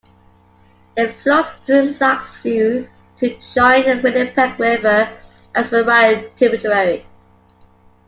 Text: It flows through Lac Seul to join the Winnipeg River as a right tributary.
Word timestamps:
It 0.97 1.13
flows 1.17 1.47
through 1.63 1.95
Lac 1.99 2.25
Seul 2.25 2.87
to 3.17 3.37
join 3.37 3.83
the 3.85 4.01
Winnipeg 4.03 4.59
River 4.59 5.07
as 5.53 5.71
a 5.73 5.83
right 5.85 6.35
tributary. 6.39 7.05